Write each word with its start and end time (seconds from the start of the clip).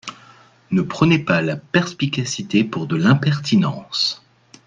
Ne 0.71 0.81
prenez 0.81 1.19
pas 1.19 1.43
la 1.43 1.55
perspicacité 1.57 2.63
pour 2.63 2.87
de 2.87 2.95
l’impertinence. 2.95 4.23